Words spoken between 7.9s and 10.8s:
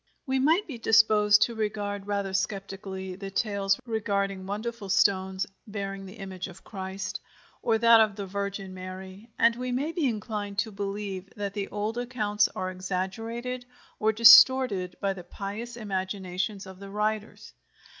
of the Virgin Mary, and we may be inclined to